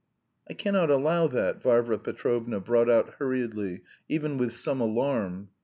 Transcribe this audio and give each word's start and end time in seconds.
"I 0.49 0.53
cannot 0.53 0.89
allow 0.89 1.27
that," 1.27 1.61
Varvara 1.61 1.99
Petrovna 1.99 2.59
brought 2.59 2.89
out 2.89 3.11
hurriedly, 3.19 3.81
even 4.09 4.39
with 4.39 4.51
some 4.53 4.81
alarm. 4.81 5.49